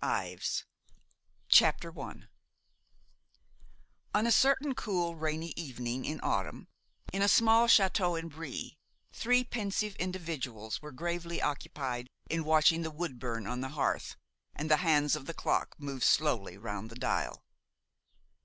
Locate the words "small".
7.28-7.66